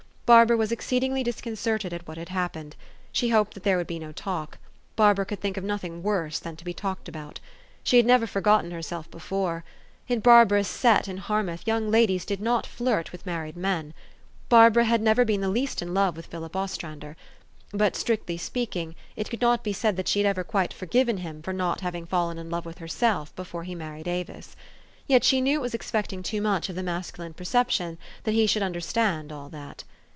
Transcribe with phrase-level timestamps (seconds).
[0.33, 2.77] Barbara was exceedingly disconcerted at what had happened.
[3.11, 4.59] She hoped there would be no talk:
[4.95, 7.41] Barbara could think of nothing worse than to be talked about.
[7.83, 9.65] She had never forgotten herself before.
[10.07, 14.49] In Barbara' s" set" in Hannouth, young ladies did not flirt with married 358 THE
[14.53, 14.77] STORY OF AVIS.
[14.77, 14.77] men.
[14.77, 17.17] Barbara had never been the least in love with Philip Ostrander.
[17.73, 21.41] But, strictly speaking, it could not be said that she had ever quite forgiven him
[21.41, 24.55] for not having fallen in love with herself before he mar ried Avis.
[25.07, 28.63] Yet she knew it was expecting too much of the masculine perception that he should
[28.63, 29.83] under stand all that.